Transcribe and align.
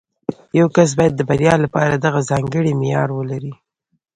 یو 0.59 0.67
کس 0.75 0.89
باید 0.97 1.13
د 1.15 1.21
بریا 1.29 1.53
لپاره 1.63 1.93
دغه 2.05 2.19
ځانګړی 2.29 2.71
معیار 2.79 3.09
ولري 3.13 3.53